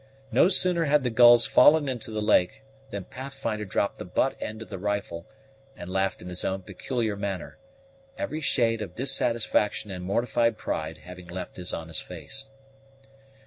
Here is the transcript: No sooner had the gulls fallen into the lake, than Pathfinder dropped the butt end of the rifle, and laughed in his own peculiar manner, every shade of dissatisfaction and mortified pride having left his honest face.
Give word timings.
No 0.31 0.47
sooner 0.47 0.85
had 0.85 1.03
the 1.03 1.11
gulls 1.11 1.45
fallen 1.45 1.87
into 1.87 2.09
the 2.09 2.23
lake, 2.23 2.63
than 2.89 3.03
Pathfinder 3.03 3.65
dropped 3.65 3.99
the 3.99 4.03
butt 4.03 4.35
end 4.41 4.63
of 4.63 4.69
the 4.69 4.79
rifle, 4.79 5.27
and 5.77 5.91
laughed 5.91 6.23
in 6.23 6.27
his 6.27 6.43
own 6.43 6.63
peculiar 6.63 7.15
manner, 7.15 7.59
every 8.17 8.41
shade 8.41 8.81
of 8.81 8.95
dissatisfaction 8.95 9.91
and 9.91 10.03
mortified 10.03 10.57
pride 10.57 10.97
having 11.03 11.27
left 11.27 11.55
his 11.57 11.71
honest 11.71 12.01
face. 12.03 12.49